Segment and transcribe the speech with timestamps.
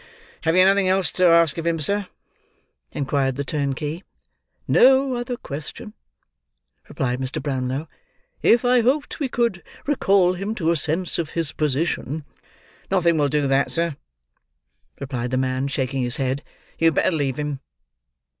[0.45, 2.07] "Have you nothing else to ask him, sir?"
[2.91, 4.01] inquired the turnkey.
[4.67, 5.93] "No other question,"
[6.89, 7.39] replied Mr.
[7.39, 7.87] Brownlow.
[8.41, 12.23] "If I hoped we could recall him to a sense of his position—"
[12.89, 13.95] "Nothing will do that, sir,"
[14.99, 16.41] replied the man, shaking his head.
[16.79, 17.59] "You had better leave him."